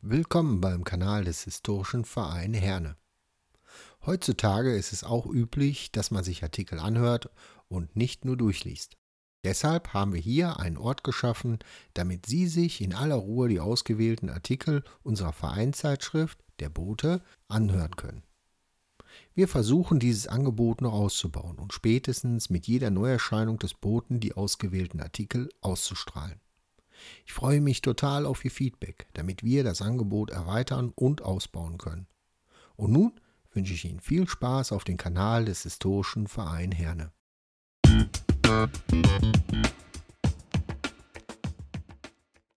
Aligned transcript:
Willkommen 0.00 0.60
beim 0.60 0.84
Kanal 0.84 1.24
des 1.24 1.44
Historischen 1.44 2.04
Vereins 2.04 2.58
Herne. 2.58 2.96
Heutzutage 4.04 4.76
ist 4.76 4.92
es 4.92 5.02
auch 5.02 5.26
üblich, 5.26 5.90
dass 5.92 6.10
man 6.10 6.22
sich 6.22 6.42
Artikel 6.42 6.78
anhört 6.78 7.28
und 7.68 7.96
nicht 7.96 8.24
nur 8.24 8.36
durchliest. 8.36 8.96
Deshalb 9.44 9.94
haben 9.94 10.12
wir 10.12 10.20
hier 10.20 10.60
einen 10.60 10.76
Ort 10.76 11.04
geschaffen, 11.04 11.58
damit 11.94 12.26
Sie 12.26 12.46
sich 12.46 12.80
in 12.80 12.94
aller 12.94 13.16
Ruhe 13.16 13.48
die 13.48 13.60
ausgewählten 13.60 14.30
Artikel 14.30 14.84
unserer 15.02 15.32
Vereinszeitschrift, 15.32 16.38
der 16.60 16.68
Bote, 16.68 17.22
anhören 17.48 17.96
können. 17.96 18.22
Wir 19.36 19.48
versuchen 19.48 19.98
dieses 19.98 20.26
Angebot 20.28 20.80
noch 20.80 20.94
auszubauen 20.94 21.58
und 21.58 21.74
spätestens 21.74 22.48
mit 22.48 22.66
jeder 22.66 22.88
Neuerscheinung 22.88 23.58
des 23.58 23.74
Boten 23.74 24.18
die 24.18 24.32
ausgewählten 24.32 24.98
Artikel 24.98 25.50
auszustrahlen. 25.60 26.40
Ich 27.26 27.34
freue 27.34 27.60
mich 27.60 27.82
total 27.82 28.24
auf 28.24 28.42
Ihr 28.46 28.50
Feedback, 28.50 29.08
damit 29.12 29.44
wir 29.44 29.62
das 29.62 29.82
Angebot 29.82 30.30
erweitern 30.30 30.90
und 30.94 31.20
ausbauen 31.20 31.76
können. 31.76 32.06
Und 32.76 32.92
nun 32.92 33.12
wünsche 33.52 33.74
ich 33.74 33.84
Ihnen 33.84 34.00
viel 34.00 34.26
Spaß 34.26 34.72
auf 34.72 34.84
dem 34.84 34.96
Kanal 34.96 35.44
des 35.44 35.64
Historischen 35.64 36.28
Verein 36.28 36.72
Herne. 36.72 37.12